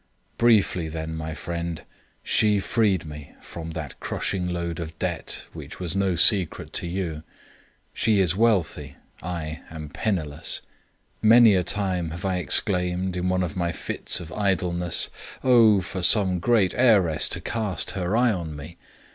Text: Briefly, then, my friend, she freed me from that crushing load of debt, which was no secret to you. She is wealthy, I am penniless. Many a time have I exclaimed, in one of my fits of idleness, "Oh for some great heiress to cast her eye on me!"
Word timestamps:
Briefly, 0.39 0.87
then, 0.87 1.13
my 1.13 1.35
friend, 1.35 1.83
she 2.23 2.59
freed 2.59 3.05
me 3.05 3.35
from 3.39 3.73
that 3.73 3.99
crushing 3.99 4.47
load 4.49 4.79
of 4.79 4.97
debt, 4.97 5.43
which 5.53 5.79
was 5.79 5.95
no 5.95 6.15
secret 6.15 6.73
to 6.73 6.87
you. 6.87 7.21
She 7.93 8.19
is 8.19 8.35
wealthy, 8.35 8.95
I 9.21 9.61
am 9.69 9.89
penniless. 9.89 10.61
Many 11.21 11.53
a 11.53 11.61
time 11.63 12.09
have 12.09 12.25
I 12.25 12.37
exclaimed, 12.37 13.15
in 13.15 13.29
one 13.29 13.43
of 13.43 13.55
my 13.55 13.71
fits 13.71 14.19
of 14.19 14.31
idleness, 14.33 15.11
"Oh 15.43 15.81
for 15.81 16.01
some 16.01 16.39
great 16.39 16.73
heiress 16.73 17.29
to 17.29 17.39
cast 17.39 17.91
her 17.91 18.17
eye 18.17 18.31
on 18.31 18.55
me!" 18.55 18.77